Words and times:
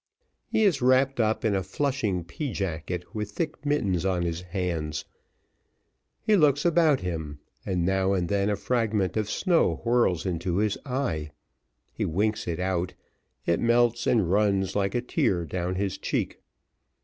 He 0.47 0.63
is 0.63 0.81
wrapt 0.81 1.19
up 1.19 1.45
in 1.45 1.53
a 1.53 1.61
Flushing 1.61 2.23
pea 2.23 2.53
jacket, 2.53 3.13
with 3.13 3.29
thick 3.33 3.63
mittens 3.63 4.03
on 4.03 4.23
his 4.23 4.41
hands; 4.41 5.05
he 6.23 6.35
looks 6.35 6.65
about 6.65 7.01
him, 7.01 7.37
and 7.67 7.85
now 7.85 8.13
and 8.13 8.27
then 8.27 8.49
a 8.49 8.55
fragment 8.55 9.15
of 9.15 9.29
snow 9.29 9.75
whirls 9.85 10.25
into 10.25 10.57
his 10.57 10.75
eye; 10.87 11.29
he 11.93 12.03
winks 12.03 12.47
it 12.47 12.59
out, 12.59 12.95
it 13.45 13.59
melts 13.59 14.07
and 14.07 14.31
runs 14.31 14.75
like 14.75 14.95
a 14.95 15.01
tear 15.01 15.45
down 15.45 15.75
his 15.75 15.99
cheek. 15.99 16.41